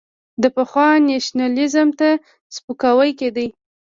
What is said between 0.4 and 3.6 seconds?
پخوا نېشنلېزم ته سپکاوی کېده.